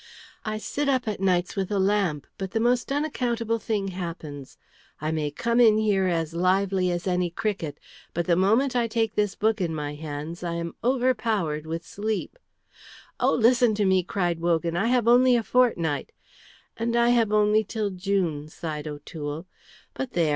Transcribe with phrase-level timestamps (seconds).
[0.43, 4.57] "I sit up at nights with a lamp, but the most unaccountable thing happens.
[4.99, 7.79] I may come in here as lively as any cricket,
[8.11, 12.39] but the moment I take this book in my hands I am overpowered with sleep"
[13.19, 14.75] "Oh, listen to me," cried Wogan.
[14.75, 16.11] "I have only a fortnight"
[16.79, 19.45] "And I have only till June," sighed O'Toole.
[19.93, 20.29] "But there!